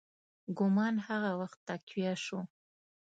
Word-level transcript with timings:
ګومان 0.57 0.95
هغه 1.07 1.31
وخت 1.41 1.59
تقویه 1.69 2.13
شو. 2.23 2.39